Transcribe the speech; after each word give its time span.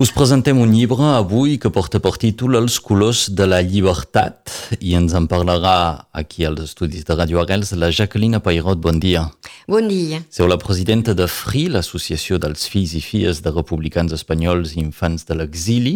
Us 0.00 0.08
presentem 0.16 0.56
un 0.56 0.70
llibre 0.72 1.04
avui 1.12 1.58
que 1.60 1.68
porta 1.68 1.98
per 2.00 2.14
títol 2.16 2.56
Els 2.56 2.78
colors 2.80 3.26
de 3.36 3.44
la 3.44 3.58
llibertat 3.60 4.48
i 4.80 4.94
ens 4.96 5.12
en 5.12 5.26
parlarà 5.28 6.06
aquí 6.16 6.46
als 6.48 6.62
estudis 6.70 7.04
de 7.04 7.18
Radio 7.18 7.42
Arrels 7.42 7.74
la 7.76 7.90
Jacqueline 7.92 8.40
Pairot. 8.40 8.80
Bon 8.80 8.96
dia. 8.96 9.26
Bon 9.68 9.92
dia. 9.92 10.22
Sou 10.32 10.48
la 10.48 10.56
presidenta 10.56 11.12
de 11.12 11.28
FRI, 11.28 11.66
l'associació 11.76 12.40
dels 12.40 12.64
fills 12.72 12.96
i 12.96 13.04
filles 13.04 13.44
de 13.44 13.52
republicans 13.52 14.16
espanyols 14.16 14.72
i 14.72 14.80
infants 14.86 15.28
de 15.28 15.36
l'exili. 15.36 15.94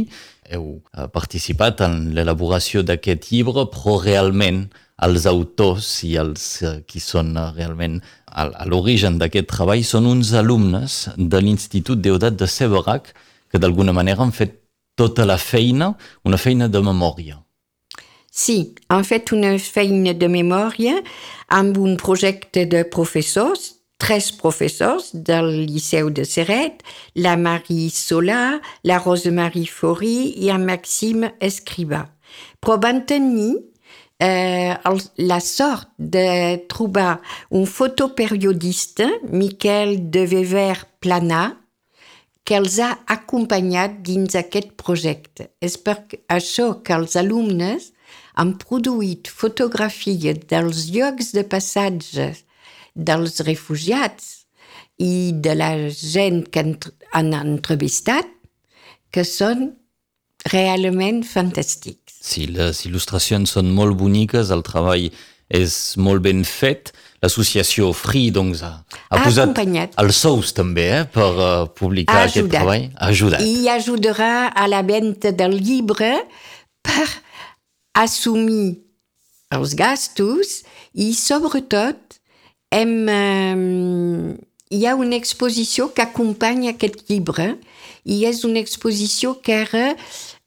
Heu 0.52 0.68
eh, 0.76 1.08
participat 1.08 1.80
en 1.88 2.10
l'elaboració 2.12 2.84
d'aquest 2.84 3.32
llibre, 3.32 3.70
però 3.72 3.96
realment 4.04 4.66
els 5.00 5.24
autors 5.24 5.94
i 6.04 6.18
els 6.20 6.50
eh, 6.60 6.78
qui 6.84 7.00
són 7.00 7.38
eh, 7.40 7.50
realment 7.56 8.02
a, 8.28 8.50
l'origen 8.68 9.16
d'aquest 9.16 9.54
treball 9.56 9.80
són 9.80 10.12
uns 10.12 10.36
alumnes 10.36 11.06
de 11.16 11.40
l'Institut 11.40 12.04
Deodat 12.04 12.36
de 12.36 12.52
Seberac, 12.52 13.14
que 13.54 13.60
d'alguna 13.62 13.92
manera 13.94 14.24
han 14.24 14.32
fet 14.34 14.56
tota 14.98 15.22
la 15.24 15.36
feina, 15.38 15.92
una 16.26 16.38
feina 16.42 16.66
de 16.66 16.80
memòria. 16.82 17.36
Sí, 18.26 18.74
han 18.90 19.06
fet 19.06 19.30
una 19.30 19.52
feina 19.62 20.10
de 20.18 20.26
memòria 20.26 20.96
amb 21.54 21.78
un 21.78 21.94
projecte 21.94 22.64
de 22.66 22.82
professors, 22.90 23.76
tres 24.02 24.32
professors 24.34 25.12
del 25.14 25.52
Liceu 25.68 26.10
de 26.10 26.26
Serret, 26.26 26.82
la 27.14 27.36
Marie 27.38 27.94
Solà, 27.94 28.58
la 28.82 28.98
Rosemarie 28.98 29.70
Faury 29.70 30.34
i 30.34 30.50
en 30.50 30.66
Maxime 30.66 31.36
Escrivà. 31.38 32.08
Però 32.58 32.74
eh, 32.82 34.74
la 35.30 35.40
sort 35.40 35.92
de 35.96 36.64
trobar 36.66 37.20
un 37.50 37.66
fotoperiodista, 37.66 39.06
Miquel 39.30 40.10
de 40.10 40.26
Vever 40.26 40.88
Plana, 40.98 41.63
que 42.44 42.58
els 42.60 42.78
ha 42.78 42.92
acompanyat 43.08 44.00
dins 44.04 44.36
aquest 44.36 44.74
projecte. 44.80 45.48
És 45.64 45.78
per 45.80 45.96
això 46.28 46.82
que 46.84 46.94
els 46.96 47.16
alumnes 47.16 47.90
han 48.36 48.54
produït 48.60 49.30
fotografies 49.30 50.44
dels 50.50 50.88
llocs 50.92 51.32
de 51.36 51.44
passatge 51.48 52.32
dels 52.94 53.40
refugiats 53.46 54.44
i 55.00 55.32
de 55.34 55.54
la 55.58 55.72
gent 55.90 56.44
que 56.52 56.62
han 56.62 57.32
entrevistat, 57.34 58.28
que 59.10 59.24
són 59.26 59.72
realment 60.50 61.22
fantàstics. 61.26 62.20
Sí, 62.24 62.46
les 62.50 62.84
il·lustracions 62.86 63.54
són 63.56 63.70
molt 63.74 63.96
boniques, 63.98 64.50
el 64.54 64.62
treball 64.66 65.08
és 65.54 65.94
molt 66.00 66.24
ben 66.24 66.42
fet, 66.48 66.92
l'associació 67.24 67.92
Free 67.96 68.32
doncs, 68.34 68.62
ha, 68.66 68.72
ha, 69.08 69.20
posat 69.22 69.48
acompanyat. 69.48 69.94
els 70.02 70.20
sous 70.20 70.52
també 70.56 70.86
eh, 70.98 71.02
per 71.14 71.30
uh, 71.32 71.66
publicar 71.78 72.24
ha 72.24 72.28
aquest 72.28 72.50
treball. 72.52 72.88
Ha 72.98 73.10
ajudat. 73.14 73.44
I 73.44 73.68
ajudarà 73.72 74.48
a 74.50 74.66
la 74.70 74.82
venda 74.86 75.32
del 75.32 75.56
llibre 75.60 76.12
per 76.84 77.06
assumir 78.04 78.80
els 79.54 79.76
gastos 79.78 80.62
i 80.92 81.12
sobretot 81.16 82.18
hem, 82.74 82.94
um, 83.08 84.34
hi 84.74 84.84
ha 84.86 84.96
una 84.98 85.16
exposició 85.16 85.92
que 85.94 86.02
acompanya 86.02 86.74
aquest 86.74 87.06
llibre 87.08 87.54
i 88.04 88.24
és 88.28 88.42
una 88.44 88.60
exposició 88.60 89.36
que 89.40 89.62
era 89.64 89.94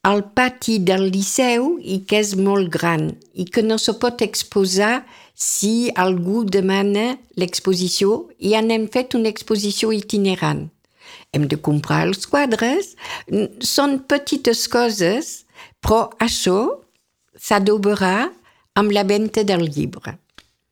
al 0.03 0.23
pati 0.35 0.77
del 0.79 1.09
Liceu 1.11 1.77
i 1.81 2.01
que 2.07 2.21
és 2.21 2.35
molt 2.39 2.69
gran 2.73 3.09
i 3.33 3.45
que 3.45 3.63
no 3.65 3.77
se 3.81 3.95
pot 4.01 4.21
exposar 4.25 5.05
si 5.37 5.91
algú 5.93 6.43
demana 6.45 7.17
l'exposició 7.37 8.25
i 8.39 8.55
en 8.57 8.71
hem 8.73 8.87
fet 8.93 9.17
una 9.17 9.29
exposició 9.29 9.91
itinerant. 9.93 10.67
Hem 11.33 11.45
de 11.51 11.59
comprar 11.61 12.05
els 12.07 12.25
quadres, 12.25 12.95
són 13.61 13.99
petites 14.09 14.65
coses, 14.71 15.45
però 15.83 16.07
això 16.23 16.59
s'adobarà 17.37 18.29
amb 18.77 18.93
la 18.93 19.03
venda 19.03 19.43
del 19.43 19.67
llibre. 19.69 20.17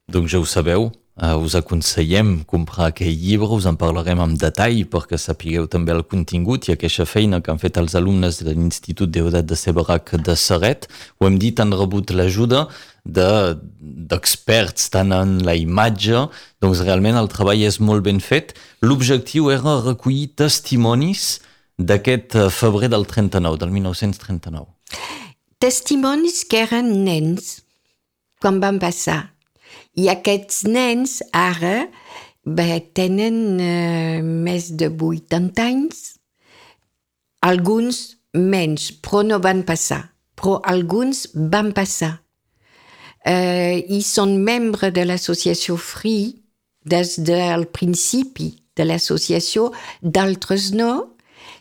Donc 0.10 0.30
ja 0.30 0.40
ho 0.40 0.46
sabeu, 0.46 0.90
Uh, 1.16 1.38
us 1.40 1.54
aconsellem 1.56 2.42
comprar 2.44 2.90
aquell 2.90 3.14
llibre, 3.16 3.48
us 3.56 3.64
en 3.70 3.78
parlarem 3.80 4.20
amb 4.20 4.36
detall 4.36 4.82
perquè 4.92 5.16
sapigueu 5.16 5.64
també 5.72 5.94
el 5.94 6.02
contingut 6.12 6.68
i 6.68 6.74
aquesta 6.74 7.06
feina 7.08 7.38
que 7.40 7.54
han 7.54 7.62
fet 7.62 7.78
els 7.80 7.94
alumnes 7.96 8.42
de 8.44 8.52
l'Institut 8.52 9.14
d'Eudat 9.16 9.48
de 9.48 9.56
Seberac 9.56 10.12
de 10.20 10.36
Serret. 10.36 10.90
Ho 11.16 11.30
hem 11.30 11.38
dit, 11.40 11.56
han 11.64 11.72
rebut 11.72 12.12
l'ajuda 12.12 12.66
d'experts 13.08 14.90
de, 14.90 14.92
tant 14.92 15.14
en 15.16 15.38
la 15.48 15.56
imatge, 15.56 16.26
doncs 16.60 16.82
realment 16.84 17.16
el 17.22 17.32
treball 17.32 17.64
és 17.64 17.80
molt 17.80 18.04
ben 18.04 18.20
fet. 18.20 18.52
L'objectiu 18.84 19.48
era 19.56 19.78
recollir 19.86 20.34
testimonis 20.36 21.38
d'aquest 21.80 22.36
eh, 22.36 22.50
febrer 22.52 22.90
del 22.92 23.08
39, 23.08 23.62
del 23.64 23.72
1939. 23.72 24.68
Testimonis 25.64 26.44
que 26.44 26.66
eren 26.68 26.92
nens 27.08 27.62
quan 28.44 28.60
van 28.60 28.84
passar 28.84 29.35
i 29.96 30.10
aquests 30.12 30.66
nens 30.68 31.22
ara 31.32 31.88
bé, 32.46 32.80
tenen 32.94 33.38
uh, 33.58 34.20
de 34.76 34.90
80 34.92 35.64
anys, 35.64 36.04
alguns 37.42 38.18
menys, 38.36 38.92
però 39.02 39.24
no 39.24 39.40
van 39.40 39.64
passar, 39.64 40.04
alguns 40.64 41.26
van 41.34 41.72
passar. 41.74 42.20
Uh, 43.26 43.82
I 43.90 44.04
són 44.06 44.38
membres 44.46 44.94
de 44.94 45.06
l'associació 45.08 45.80
Free 45.82 46.36
des 46.86 47.16
del 47.18 47.66
principi 47.74 48.52
de 48.78 48.86
l'associació, 48.86 49.72
d'altres 50.02 50.72
no, 50.76 51.16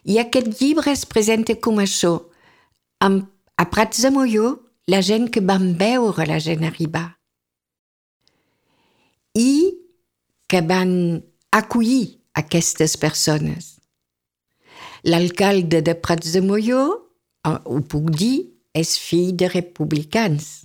i 0.04 0.18
aquest 0.20 0.60
llibre 0.60 0.92
es 0.92 1.06
presenta 1.08 1.54
com 1.56 1.80
això. 1.80 2.18
A 3.00 3.64
Prats 3.70 4.02
de 4.02 4.10
la 4.90 5.00
gent 5.00 5.30
que 5.30 5.40
van 5.40 5.76
veure 5.78 6.26
la 6.26 6.40
gent 6.42 6.64
arribar 6.66 7.14
i 9.34 9.74
que 10.48 10.60
van 10.62 11.22
acollir 11.52 12.20
aquestes 12.34 12.96
persones. 12.96 13.74
L'alcalde 15.04 15.82
de 15.84 15.94
Prats 15.94 16.32
de 16.32 16.40
Molló, 16.40 16.84
ho 17.44 17.80
puc 17.90 18.10
dir, 18.14 18.50
és 18.74 18.96
de 19.38 19.48
republicans. 19.52 20.64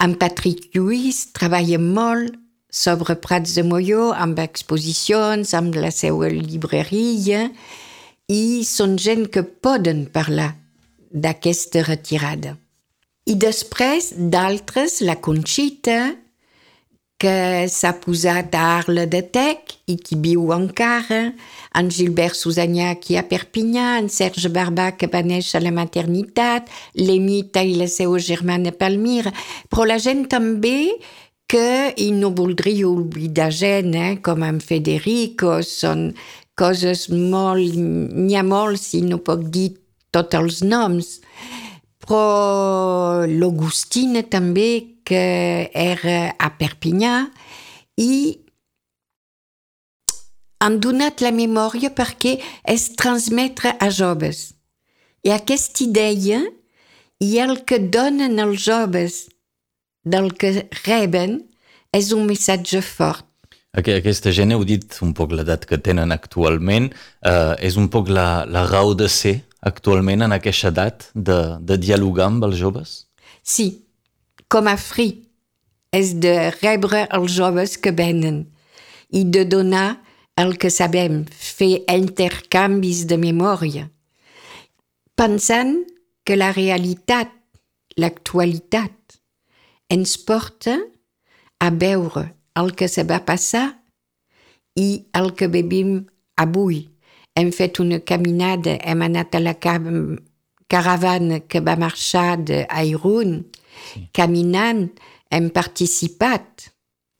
En 0.00 0.14
Patrick 0.16 0.70
Lluís 0.72 1.26
treballa 1.36 1.78
molt 1.78 2.38
sobre 2.70 3.16
Prats 3.20 3.58
de 3.58 3.64
Molló 3.66 4.12
amb 4.14 4.38
exposicions, 4.38 5.52
amb 5.52 5.74
la 5.74 5.90
seva 5.90 6.30
llibreria 6.30 7.50
i 8.30 8.62
són 8.64 8.96
gent 8.96 9.26
que 9.28 9.42
poden 9.42 10.06
parlar 10.06 10.54
d'aquesta 11.10 11.82
retirada. 11.82 12.56
I 13.26 13.34
després 13.34 14.14
d'altres, 14.16 15.00
la 15.02 15.18
Conxita, 15.20 16.14
que 17.20 17.68
s'ha 17.68 17.92
posat 18.00 18.54
a 18.56 18.64
Arles 18.78 19.10
de 19.12 19.20
Tec 19.20 19.74
i 19.92 19.98
qui 20.00 20.16
viu 20.24 20.50
encara, 20.56 21.20
en 21.76 21.90
Gilbert 21.92 22.38
Susanyà 22.38 22.94
qui 23.02 23.18
a 23.20 23.24
Perpinyà, 23.28 23.98
en 24.00 24.08
Serge 24.08 24.48
Barba 24.48 24.90
que 24.96 25.10
va 25.12 25.20
néixer 25.20 25.58
a 25.60 25.64
la 25.66 25.74
maternitat, 25.76 26.70
l'Emita 26.96 27.60
i 27.60 27.76
la 27.76 27.90
seva 27.92 28.18
germana 28.24 28.72
Palmira, 28.72 29.34
però 29.68 29.84
la 29.90 29.98
gent 30.00 30.24
també 30.32 30.96
que, 31.50 31.92
i 31.98 32.08
no 32.14 32.30
voldria 32.32 32.88
oblidar 32.88 33.50
gent, 33.52 33.92
eh, 33.98 34.16
com 34.24 34.44
en 34.46 34.60
Federico, 34.64 35.58
són 35.66 36.12
coses 36.56 37.08
molt, 37.10 37.76
n'hi 37.76 38.36
ha 38.38 38.44
molts, 38.46 38.94
i 38.96 39.02
no 39.04 39.20
puc 39.26 39.44
dir 39.52 39.74
tots 40.14 40.62
noms, 40.64 41.18
però 42.00 43.26
l'Augustina 43.28 44.22
també, 44.26 44.70
era 45.16 46.34
a 46.38 46.50
Perpinyà 46.58 47.14
i 48.00 48.12
han 50.60 50.78
donat 50.80 51.22
la 51.24 51.32
memòria 51.32 51.90
perquè 51.96 52.36
és 52.68 52.90
transmetre 53.00 53.74
a 53.80 53.88
joves. 53.88 54.52
I 55.24 55.32
aquesta 55.32 55.84
idea 55.84 56.42
i 57.20 57.30
el 57.40 57.62
que 57.68 57.80
donen 57.92 58.38
els 58.40 58.62
joves 58.64 59.26
del 60.04 60.32
que 60.36 60.68
reben 60.84 61.40
és 61.92 62.12
un 62.16 62.26
missatge 62.28 62.80
fort. 62.84 63.26
Aquesta 63.70 64.32
gent, 64.34 64.50
heu 64.50 64.64
dit 64.66 64.96
un 65.04 65.12
poc 65.14 65.30
l'edat 65.36 65.62
que 65.68 65.78
tenen 65.78 66.10
actualment, 66.10 66.88
eh, 67.22 67.54
és 67.62 67.76
un 67.78 67.86
poc 67.92 68.08
la, 68.10 68.44
la 68.50 68.64
raó 68.66 68.96
de 68.98 69.06
ser 69.06 69.36
actualment 69.60 70.24
en 70.26 70.34
aquesta 70.34 70.72
edat 70.72 71.06
de, 71.14 71.38
de 71.60 71.76
dialogar 71.78 72.26
amb 72.26 72.48
els 72.48 72.58
joves? 72.58 72.94
Sí, 73.46 73.68
com 74.50 74.66
a 74.66 74.74
FRI, 74.74 75.10
és 75.94 76.16
de 76.22 76.50
rebre 76.58 77.04
els 77.14 77.30
joves 77.30 77.76
que 77.78 77.92
venen? 77.94 78.42
I 79.14 79.22
de 79.24 79.44
donar 79.46 80.00
el 80.38 80.56
que 80.58 80.70
sabem, 80.74 81.22
fer 81.30 81.84
intercanvis 81.90 83.04
de 83.10 83.18
memòria, 83.20 83.86
pensant 85.18 85.76
que 86.26 86.38
la 86.38 86.50
realitat, 86.56 87.30
l'actualitat, 88.00 88.96
ens 89.90 90.16
porta 90.26 90.78
a 91.60 91.70
veure 91.70 92.30
el 92.58 92.72
que 92.78 92.88
se 92.88 93.04
va 93.06 93.20
passar 93.26 93.66
i 94.78 95.04
el 95.14 95.34
que 95.36 95.50
vivim 95.50 96.06
avui. 96.38 96.88
hem 97.38 97.52
fet 97.54 97.78
una 97.80 98.00
caminada, 98.02 98.74
hem 98.82 99.02
anat 99.06 99.34
a 99.34 99.40
la 99.40 99.54
caravana 99.54 101.38
que 101.40 101.60
va 101.62 101.76
marxar 101.78 102.36
d'Airun, 102.42 103.44
caminant, 104.16 104.88
hem 105.30 105.48
participat, 105.54 106.68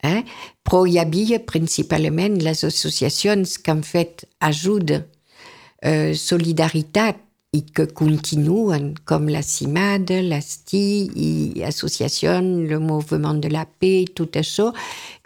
eh? 0.02 0.22
però 0.64 0.84
hi 0.86 0.98
havia 1.02 1.40
principalment 1.46 2.40
les 2.42 2.64
associacions 2.66 3.58
que 3.58 3.74
han 3.74 3.82
fet 3.86 4.26
ajuda, 4.50 5.04
eh, 5.82 6.14
solidaritat, 6.18 7.26
i 7.50 7.64
que 7.74 7.88
continuen, 7.98 8.92
com 9.08 9.26
la 9.26 9.42
CIMAD, 9.42 10.12
l'ASTI 10.28 10.82
i 11.18 11.30
associació, 11.66 12.36
le 12.38 12.78
Mouvement 12.78 13.40
de 13.42 13.50
la 13.50 13.64
Paix, 13.66 14.12
tot 14.20 14.38
això, 14.38 14.68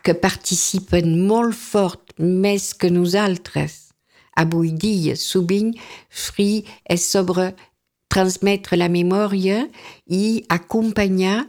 que 0.04 0.16
participen 0.16 1.18
molt 1.28 1.56
fort, 1.58 2.14
més 2.16 2.72
que 2.80 2.88
nosaltres. 2.92 3.92
Avui 4.40 4.72
dia, 4.72 5.18
sovint, 5.20 5.74
Free 6.08 6.64
és 6.90 7.04
sobre 7.04 7.52
transmetre 8.12 8.78
la 8.78 8.90
memòria 8.92 9.64
i 10.06 10.44
acompanyar 10.52 11.44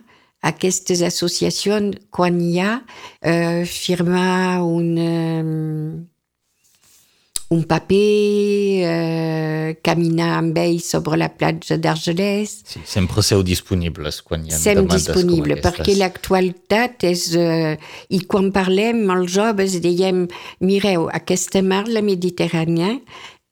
aquestes 0.45 1.01
associacions 1.05 1.97
quan 2.13 2.41
hi 2.41 2.59
ha 2.61 2.73
eh, 3.21 3.63
firmar 3.69 4.61
un... 4.65 4.91
Eh, 4.97 6.11
un 7.47 7.61
paper, 7.63 8.81
euh, 8.83 9.73
caminar 9.85 10.31
amb 10.39 10.57
ell 10.57 10.79
sobre 10.81 11.19
la 11.21 11.29
platja 11.29 11.77
d'Argelès. 11.77 12.55
Sí, 12.65 12.81
sempre 12.89 13.21
sou 13.25 13.43
disponibles 13.45 14.17
quan 14.25 14.47
hi 14.47 14.53
ha 14.53 14.59
Sem 14.59 14.81
disponible, 14.89 15.59
perquè 15.61 15.93
l'actualitat 15.99 17.05
és... 17.05 17.27
Uh, 17.37 17.77
I 18.09 18.23
quan 18.29 18.49
parlem 18.55 19.05
als 19.13 19.35
joves 19.37 19.77
diem, 19.83 20.25
mireu, 20.65 21.05
aquesta 21.13 21.61
mar, 21.61 21.85
la 21.85 22.01
Mediterrània, 22.05 22.95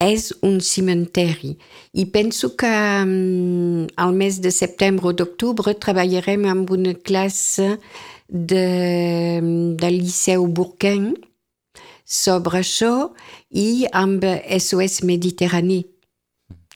és 0.10 0.32
un 0.44 0.60
cimenteri. 0.62 1.54
I 1.94 2.06
penso 2.12 2.54
que 2.60 2.72
um, 3.04 3.86
al 3.96 4.16
mes 4.18 4.40
de 4.44 4.52
setembre 4.52 5.12
o 5.12 5.14
d'octubre 5.14 5.76
treballarem 5.76 6.48
amb 6.50 6.72
una 6.74 6.96
classe 6.96 7.78
de, 8.28 8.66
del 9.80 10.02
Liceu 10.02 10.48
Bourquin, 10.48 11.14
sobre 12.04 12.60
això 12.60 13.14
i 13.50 13.88
amb 13.96 14.26
SOS 14.60 15.04
Mediterrani, 15.08 15.84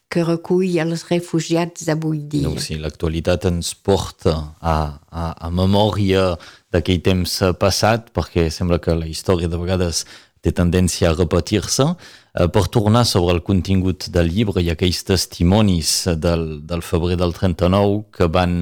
que 0.08 0.24
recull 0.24 0.78
els 0.80 1.04
refugiats 1.10 1.84
d'avui 1.88 2.22
dia. 2.32 2.48
No, 2.48 2.62
sí, 2.64 2.78
l'actualitat 2.80 3.50
ens 3.50 3.74
porta 3.76 4.38
a, 4.62 4.78
a, 5.12 5.26
a 5.36 5.50
memòria 5.52 6.30
d'aquell 6.72 7.02
temps 7.04 7.34
passat, 7.60 8.08
perquè 8.16 8.48
sembla 8.54 8.80
que 8.80 8.96
la 8.96 9.10
història 9.10 9.52
de 9.52 9.60
vegades 9.60 10.06
té 10.48 10.56
tendència 10.56 11.12
a 11.12 11.16
repetir-se. 11.18 11.92
Eh, 11.92 12.50
per 12.50 12.66
tornar 12.74 13.06
sobre 13.06 13.36
el 13.36 13.44
contingut 13.46 14.10
del 14.16 14.32
llibre, 14.34 14.64
hi 14.64 14.72
ha 14.72 14.78
aquells 14.80 15.04
testimonis 15.08 15.96
del, 16.18 16.62
del 16.68 16.84
febrer 16.84 17.20
del 17.20 17.36
39 17.38 18.06
que 18.16 18.32
van 18.32 18.62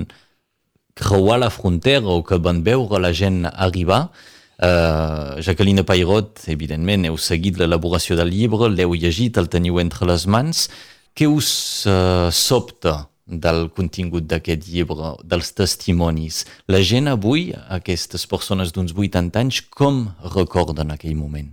creuar 0.95 1.41
la 1.43 1.51
frontera 1.51 2.07
o 2.09 2.23
que 2.23 2.39
van 2.39 2.63
veure 2.65 3.01
la 3.03 3.13
gent 3.13 3.45
arribar 3.51 4.07
Uh, 4.55 5.41
Jacqueline 5.43 5.83
Pairot, 5.83 6.45
evidentment, 6.47 7.03
heu 7.09 7.17
seguit 7.19 7.57
l'elaboració 7.59 8.15
del 8.15 8.31
llibre, 8.31 8.69
l'heu 8.71 8.95
llegit, 8.95 9.35
el 9.35 9.49
teniu 9.51 9.81
entre 9.83 10.07
les 10.07 10.23
mans. 10.31 10.69
Què 11.15 11.27
us 11.27 11.49
uh, 11.91 12.31
sobta 12.31 13.09
del 13.27 13.67
contingut 13.75 14.29
d'aquest 14.31 14.69
llibre, 14.71 15.11
dels 15.27 15.51
testimonis? 15.57 16.45
La 16.71 16.79
gent 16.79 17.11
avui, 17.11 17.49
aquestes 17.79 18.23
persones 18.31 18.71
d'uns 18.71 18.95
80 18.95 19.43
anys, 19.43 19.61
com 19.67 20.05
recorden 20.37 20.95
aquell 20.95 21.19
moment? 21.19 21.51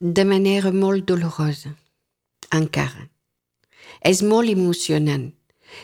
De 0.00 0.24
manera 0.24 0.70
molt 0.72 1.06
dolorosa, 1.06 1.72
encara. 2.54 3.08
És 4.04 4.22
molt 4.22 4.50
emocionant. 4.50 5.32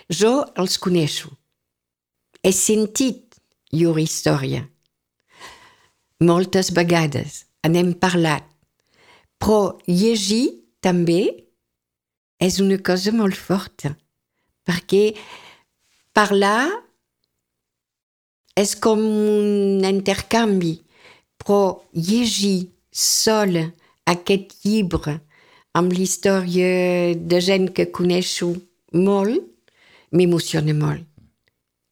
Jo 0.08 0.44
els 0.60 0.78
coneixo. 0.78 1.32
He 2.44 2.52
sentit 2.52 3.40
llur 3.74 3.98
història 3.98 4.68
moltes 6.24 6.70
vegades 6.74 7.44
n'hem 7.64 7.94
parlat, 7.98 8.44
però 9.40 9.76
llegir 9.88 10.62
també 10.84 11.22
és 12.38 12.60
una 12.60 12.78
cosa 12.84 13.12
molt 13.16 13.36
forta, 13.36 13.94
perquè 14.64 15.14
parlar 16.14 16.68
és 18.54 18.74
com 18.76 19.00
un 19.00 19.86
intercanvi, 19.88 20.76
però 21.40 21.80
llegir 21.96 22.70
sol 22.92 23.56
aquest 24.10 24.54
llibre 24.64 25.18
amb 25.74 25.92
l'història 25.92 27.14
de 27.16 27.40
gent 27.42 27.70
que 27.74 27.90
coneixo 27.90 28.52
molt, 28.94 29.42
m'emociona 30.14 30.74
molt. 30.78 31.02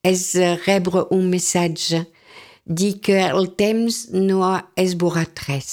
És 0.06 0.34
rebre 0.66 1.06
un 1.14 1.28
missatge 1.30 2.04
dir 2.66 3.00
que 3.02 3.18
el 3.26 3.52
temps 3.58 4.08
no 4.14 4.42
ha 4.46 4.68
esborrat 4.78 5.42
res. 5.48 5.72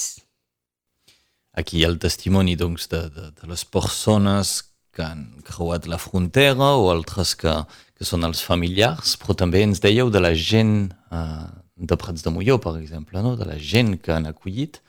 Aquí 1.54 1.78
hi 1.78 1.84
ha 1.84 1.90
el 1.90 1.98
testimoni 2.02 2.56
doncs, 2.58 2.88
de, 2.90 3.04
de, 3.14 3.30
de 3.34 3.50
les 3.50 3.64
persones 3.64 4.60
que 4.94 5.02
han 5.06 5.24
creuat 5.46 5.86
la 5.90 5.98
frontera 6.02 6.74
o 6.78 6.90
altres 6.90 7.36
que, 7.38 7.52
que 7.94 8.06
són 8.06 8.26
els 8.26 8.42
familiars, 8.42 9.16
però 9.20 9.36
també 9.38 9.62
ens 9.66 9.82
dèieu 9.82 10.10
de 10.10 10.22
la 10.22 10.32
gent 10.34 10.90
eh, 11.14 11.48
de 11.76 11.98
Prats 11.98 12.26
de 12.26 12.32
Molló, 12.34 12.58
per 12.62 12.76
exemple, 12.78 13.22
no? 13.22 13.36
de 13.38 13.46
la 13.48 13.58
gent 13.58 13.96
que 14.02 14.14
han 14.14 14.26
acollit. 14.30 14.80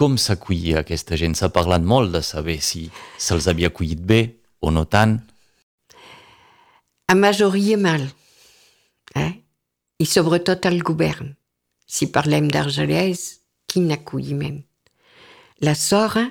Com 0.00 0.16
s'acollia 0.16 0.80
aquesta 0.80 1.18
gent? 1.20 1.36
S'ha 1.36 1.50
parlat 1.52 1.84
molt 1.84 2.14
de 2.16 2.24
saber 2.24 2.56
si 2.64 2.86
se'ls 3.20 3.50
havia 3.50 3.68
acollit 3.68 4.00
bé 4.00 4.22
o 4.64 4.72
no 4.72 4.86
tant. 4.88 5.18
A 7.12 7.14
majoria 7.18 7.76
mal. 7.76 8.08
Eh? 9.14 9.40
i 10.00 10.06
sobretot 10.08 10.64
al 10.66 10.80
govern. 10.80 11.34
Si 11.84 12.08
parlem 12.14 12.48
d'Argelès, 12.48 13.42
quin 13.68 13.90
acolliment. 13.92 14.62
La 15.60 15.74
sora, 15.76 16.24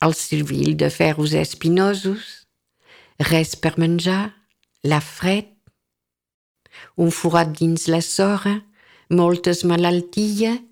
el 0.00 0.16
civil 0.16 0.76
de 0.80 0.88
ferros 0.88 1.34
espinosos, 1.36 2.46
res 3.28 3.52
per 3.60 3.74
menjar, 3.82 4.32
la 4.88 5.02
fred, 5.04 5.50
un 6.96 7.12
forat 7.12 7.52
dins 7.58 7.84
la 7.92 8.00
sora, 8.00 8.56
moltes 9.12 9.66
malalties. 9.68 10.69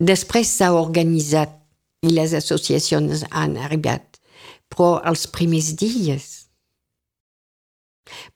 Després 0.00 0.48
s'ha 0.48 0.70
organitzat 0.72 1.52
i 2.06 2.12
les 2.14 2.32
associacions 2.32 3.26
han 3.30 3.58
arribat, 3.60 4.16
però 4.72 5.02
els 5.04 5.26
primers 5.28 5.74
dies. 5.76 6.28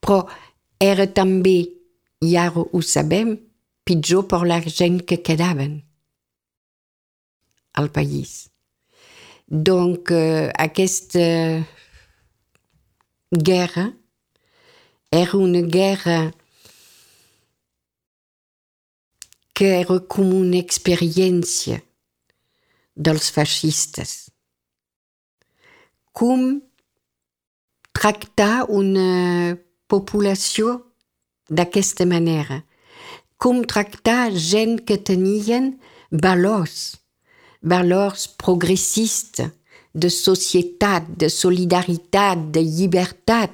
Però 0.04 0.26
era 0.82 1.06
també 1.08 1.56
i 2.24 2.36
ara 2.36 2.60
ho 2.60 2.82
la 4.44 4.60
gent 4.60 5.00
que 5.08 5.22
quedaven 5.24 5.80
al 7.74 7.90
país. 7.90 8.50
Donc, 9.48 10.10
euh, 10.10 10.50
aquesta 10.56 11.66
guerra 13.32 13.92
era 15.10 15.36
una 15.36 15.60
guerra 15.60 16.32
que 19.54 19.70
era 19.80 20.00
com 20.10 20.30
una 20.34 20.58
experiència 20.58 21.80
dels 22.94 23.30
feixistes. 23.34 24.28
Com 26.14 26.60
tractar 27.94 28.66
una 28.68 29.56
població 29.90 30.76
d'aquesta 31.50 32.06
manera? 32.06 32.62
Com 33.38 33.62
tractar 33.62 34.32
gent 34.34 34.80
que 34.86 34.98
tenien 34.98 35.74
valors, 36.10 36.96
valors 37.62 38.28
progressistes, 38.40 39.52
de 39.94 40.10
societat, 40.10 41.06
de 41.06 41.28
solidaritat, 41.30 42.50
de 42.50 42.64
llibertat? 42.66 43.52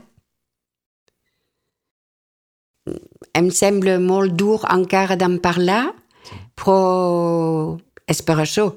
Em 3.36 3.50
sembla 3.54 3.98
molt 4.00 4.34
dur 4.38 4.60
encara 4.68 5.16
d'en 5.18 5.38
parlar, 5.42 5.90
però 6.56 7.78
és 8.10 8.22
per 8.26 8.38
això 8.42 8.70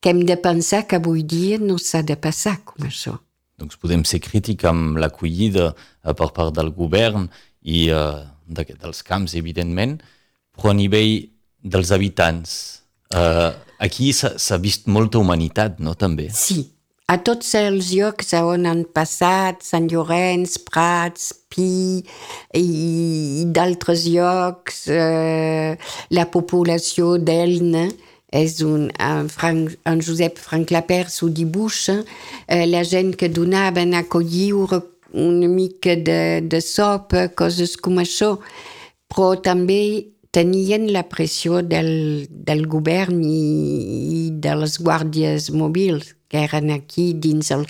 que 0.00 0.12
hem 0.12 0.24
de 0.28 0.36
pensar 0.38 0.84
que 0.86 0.98
avui 1.00 1.22
dia 1.24 1.58
no 1.58 1.78
s'ha 1.82 2.02
de 2.06 2.18
passar 2.20 2.58
com 2.68 2.84
això. 2.86 3.16
Doncs 3.56 3.78
podem 3.80 4.04
ser 4.04 4.20
crítics 4.20 4.68
amb 4.68 4.98
l'acollida 5.00 5.70
per 6.04 6.28
part 6.36 6.52
del 6.54 6.70
govern 6.76 7.30
i 7.64 7.86
uh, 7.90 8.20
de, 8.46 8.66
dels 8.76 9.02
camps, 9.06 9.34
evidentment, 9.34 9.96
però 10.54 10.74
a 10.74 10.76
nivell 10.76 11.30
dels 11.64 11.90
habitants, 11.96 12.52
uh, 13.16 13.56
aquí 13.82 14.12
s'ha 14.14 14.60
vist 14.62 14.86
molta 14.92 15.18
humanitat, 15.18 15.80
no, 15.80 15.96
també? 15.98 16.28
Sí, 16.34 16.60
a 17.06 17.16
tots 17.22 17.52
els 17.54 17.92
llocs 17.94 18.32
on 18.34 18.66
han 18.66 18.82
passat, 18.94 19.62
Sant 19.62 19.86
Llorenç, 19.90 20.56
Prats, 20.66 21.30
Pi 21.52 22.02
i 22.58 23.44
d'altres 23.54 24.08
llocs, 24.10 24.86
eh, 24.90 25.76
la 26.10 26.26
població 26.34 27.14
d'Elna 27.22 27.86
és 28.34 28.58
un, 28.66 28.88
en, 28.98 29.30
Frank, 29.30 29.76
en 29.86 30.02
Josep 30.02 30.40
Frank 30.42 30.74
ho 30.74 31.28
dibuixa, 31.30 32.02
eh, 32.48 32.66
la 32.66 32.82
gent 32.82 33.14
que 33.14 33.28
donaven 33.28 33.94
a 33.94 34.02
collir 34.02 34.52
una 34.52 35.48
mica 35.48 35.94
de, 35.94 36.42
de 36.42 36.60
sopa, 36.60 37.28
coses 37.28 37.76
com 37.76 37.98
això, 38.02 38.36
però 39.08 39.36
també 39.40 40.10
tenien 40.32 40.90
la 40.92 41.06
pressió 41.08 41.62
del, 41.62 42.26
del 42.28 42.66
govern 42.66 43.22
i, 43.22 44.26
i 44.26 44.30
de 44.32 44.58
les 44.58 44.76
guàrdies 44.82 45.52
mòbils 45.54 46.15
que 46.28 46.42
aquí 46.74 47.12
dins 47.14 47.50
el 47.54 47.66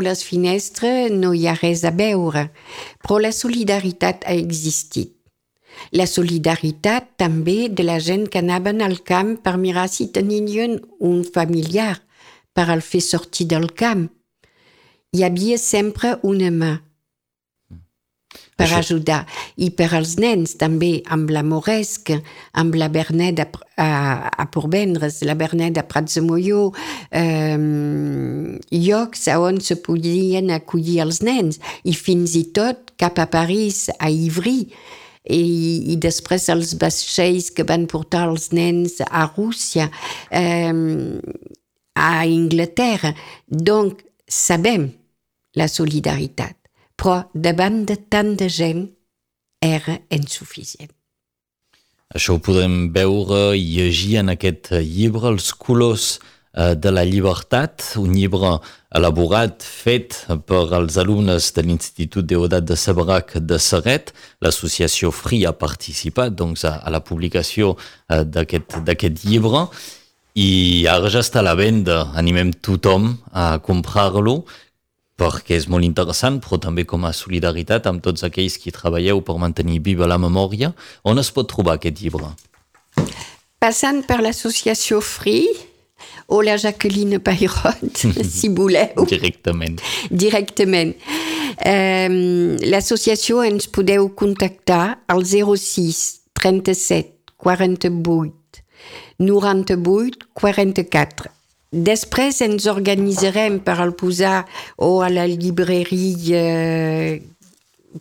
les 0.00 0.22
no 1.10 1.32
hi 1.34 1.46
ha 1.46 1.56
res 1.58 1.82
a 1.84 1.90
la 3.18 3.32
solidaritat 3.34 4.26
ha 4.26 4.34
existit. 4.34 5.16
La 5.92 6.06
solidaritat 6.06 7.16
també 7.18 7.68
de 7.68 7.86
la 7.86 7.98
gent 7.98 8.28
que 8.28 8.42
anaven 8.42 8.82
al 8.82 9.00
camp 9.02 9.36
per 9.42 9.56
mirar 9.58 9.88
si 9.88 10.10
tenien 10.14 10.78
un 10.98 11.24
familiar 11.24 12.02
per 12.54 12.68
el 12.74 12.82
fer 12.82 13.02
sortir 13.02 13.48
del 13.50 13.70
camp. 13.72 14.08
Hi 15.14 15.24
havia 15.26 15.58
sempre 15.58 16.18
una 16.22 16.50
mà 16.54 16.72
per 18.60 18.66
Això... 18.68 18.78
ajudar. 18.78 19.24
I 19.56 19.70
per 19.76 19.90
als 19.96 20.16
nens 20.20 20.54
també, 20.60 21.00
amb 21.10 21.30
la 21.32 21.42
Moresca, 21.46 22.20
amb 22.60 22.76
la 22.78 22.90
Bernet 22.92 23.40
a, 23.42 23.48
a, 23.80 23.88
a 24.44 24.46
Porvendres, 24.52 25.20
la 25.26 25.36
Bernet 25.38 25.80
a 25.80 25.86
Prats 25.88 26.18
de 26.18 26.24
Molló, 26.26 26.68
eh, 27.10 27.56
llocs 28.70 29.26
on 29.36 29.60
se 29.64 29.80
podien 29.84 30.52
acollir 30.54 31.00
els 31.06 31.22
nens, 31.26 31.60
i 31.84 31.96
fins 31.96 32.36
i 32.38 32.46
tot 32.56 32.94
cap 33.00 33.18
a 33.22 33.28
París, 33.32 33.88
a 33.98 34.10
Ivry, 34.12 34.60
i, 35.30 35.42
i 35.92 35.96
després 36.00 36.48
els 36.52 36.76
vaixells 36.80 37.50
que 37.54 37.66
van 37.68 37.86
portar 37.90 38.26
els 38.28 38.50
nens 38.56 39.00
a 39.06 39.26
Rússia, 39.34 39.90
eh, 40.30 40.72
a 42.00 42.12
Inglaterra. 42.26 43.12
Donc, 43.48 44.04
sabem 44.30 44.88
la 45.58 45.66
solidaritat 45.68 46.59
davant 47.34 47.84
de 47.88 47.96
tant 47.96 48.34
de 48.36 48.48
gent 48.48 48.88
era 49.60 49.98
insuficient. 50.10 50.90
Això 52.10 52.34
ho 52.34 52.42
podem 52.42 52.90
veure 52.90 53.54
i 53.54 53.62
llegir 53.76 54.18
en 54.18 54.32
aquest 54.32 54.72
llibre, 54.74 55.30
Els 55.30 55.52
colors 55.54 56.18
eh, 56.54 56.74
de 56.74 56.90
la 56.90 57.04
llibertat, 57.06 57.84
un 58.00 58.16
llibre 58.16 58.56
elaborat, 58.90 59.62
fet 59.62 60.16
per 60.48 60.64
als 60.74 60.98
alumnes 60.98 61.52
de 61.54 61.62
l'Institut 61.62 62.26
d'Eudat 62.26 62.66
de 62.66 62.74
Sabarac 62.74 63.36
de 63.38 63.60
Serret. 63.62 64.10
L'associació 64.42 65.12
FRI 65.14 65.44
ha 65.46 65.54
participat 65.54 66.34
doncs, 66.34 66.66
a, 66.66 66.80
a 66.82 66.90
la 66.90 67.00
publicació 67.00 67.76
eh, 68.10 68.24
d'aquest 68.26 69.24
llibre 69.24 69.68
i 70.34 70.86
ara 70.90 71.10
ja 71.10 71.22
està 71.22 71.40
a 71.44 71.46
la 71.46 71.54
venda. 71.58 72.08
Animem 72.18 72.52
tothom 72.58 73.12
a 73.30 73.58
comprar-lo 73.62 74.40
perquè 75.20 75.58
és 75.60 75.68
molt 75.68 75.84
interessant, 75.84 76.38
però 76.40 76.58
també 76.62 76.86
com 76.88 77.04
a 77.04 77.12
solidaritat 77.16 77.88
amb 77.90 78.02
tots 78.04 78.24
aquells 78.26 78.56
qui 78.60 78.72
treballeu 78.72 79.20
per 79.24 79.36
mantenir 79.40 79.82
viva 79.84 80.08
la 80.08 80.18
memòria. 80.20 80.72
On 81.04 81.20
es 81.20 81.32
pot 81.34 81.50
trobar 81.50 81.76
aquest 81.76 82.00
llibre? 82.00 82.32
Passant 83.60 84.00
per 84.08 84.22
l'associació 84.24 85.02
Free, 85.04 85.50
o 86.30 86.40
la 86.46 86.56
Jacqueline 86.56 87.18
Pairot, 87.20 88.04
si 88.36 88.48
voleu. 88.54 89.04
Directament. 89.10 89.80
Directament. 90.10 90.94
Um, 91.60 92.56
L'associació 92.70 93.42
ens 93.44 93.66
podeu 93.68 94.08
contactar 94.16 95.02
al 95.10 95.26
06 95.26 96.00
37 96.40 97.34
48 97.36 98.62
98 99.20 100.30
44 100.40 101.39
Després 101.70 102.40
ens 102.42 102.64
organitzarem 102.66 103.60
per 103.62 103.76
al 103.78 103.92
posar 103.94 104.42
o 104.82 105.02
a 105.06 105.10
la 105.12 105.26
llibreria 105.30 106.40
eh, 106.42 107.20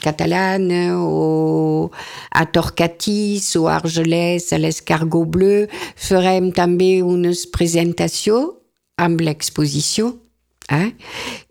catalana 0.02 0.98
o 0.98 1.92
a 2.34 2.46
Torcatís 2.50 3.56
o 3.62 3.68
a 3.68 3.76
Argelès, 3.78 4.50
a 4.54 4.58
l'Escargot 4.58 5.30
Bleu. 5.30 5.68
Farem 5.94 6.50
també 6.50 7.04
unes 7.06 7.46
presentacions 7.54 8.58
amb 8.98 9.22
l'exposició. 9.22 10.16
Eh? 10.70 10.90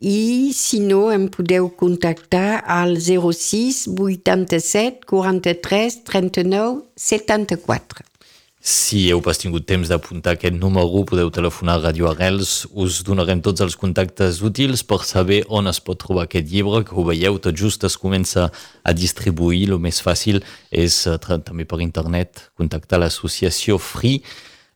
I 0.03 0.51
si 0.55 0.83
no, 0.83 1.09
em 1.15 1.27
podeu 1.31 1.71
contactar 1.71 2.65
al 2.67 2.99
06 2.99 3.87
87 3.95 5.07
43 5.07 6.03
39 6.07 6.83
74. 6.95 8.07
Si 8.69 9.07
heu 9.09 9.23
pas 9.25 9.39
tingut 9.41 9.65
temps 9.65 9.89
d'apuntar 9.89 10.35
aquest 10.35 10.53
número, 10.61 11.01
podeu 11.09 11.31
telefonar 11.33 11.79
a 11.79 11.81
Radio 11.87 12.11
Arrels. 12.11 12.67
Us 12.77 12.99
donarem 13.01 13.41
tots 13.41 13.63
els 13.65 13.79
contactes 13.81 14.43
útils 14.45 14.83
per 14.85 14.99
saber 15.09 15.39
on 15.49 15.71
es 15.71 15.81
pot 15.81 15.97
trobar 16.03 16.27
aquest 16.27 16.51
llibre, 16.53 16.83
que 16.85 16.93
ho 16.93 17.05
veieu, 17.07 17.39
tot 17.41 17.57
just 17.57 17.87
es 17.89 17.97
comença 17.97 18.51
a 18.85 18.93
distribuir. 18.93 19.71
El 19.71 19.81
més 19.81 20.03
fàcil 20.05 20.43
és 20.69 20.99
eh, 21.09 21.17
també 21.17 21.65
per 21.65 21.81
internet 21.81 22.45
contactar 22.61 23.01
l'associació 23.01 23.81
Free, 23.81 24.21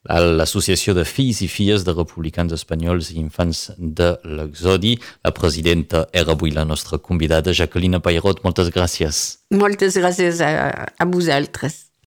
l'associació 0.09 0.97
de 0.97 1.05
fills 1.05 1.43
i 1.45 1.51
filles 1.51 1.85
de 1.85 1.93
republicans 1.93 2.57
espanyols 2.57 3.13
i 3.13 3.21
infants 3.21 3.69
de 3.77 4.15
l'exodi. 4.25 4.97
La 5.21 5.37
presidenta 5.37 6.07
era 6.11 6.33
avui 6.33 6.49
la 6.49 6.65
nostra 6.65 6.97
convidada, 6.97 7.53
Jacqueline 7.53 8.01
Pairot. 8.01 8.41
Moltes 8.41 8.73
gràcies. 8.73 9.23
Moltes 9.53 10.01
gràcies 10.01 10.41
a, 10.41 10.53
a 10.97 11.05
vosaltres. 11.05 11.82